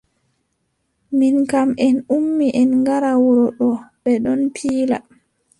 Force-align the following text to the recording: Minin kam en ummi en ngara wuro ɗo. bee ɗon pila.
Minin 1.17 1.39
kam 1.51 1.69
en 1.87 1.97
ummi 2.17 2.47
en 2.61 2.69
ngara 2.81 3.11
wuro 3.23 3.47
ɗo. 3.57 3.69
bee 4.03 4.17
ɗon 4.23 4.41
pila. 4.55 4.97